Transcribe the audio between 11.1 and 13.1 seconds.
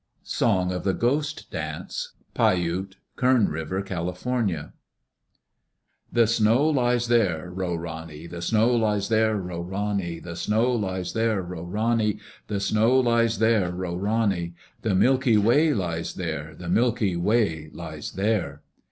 there ro rani! The snow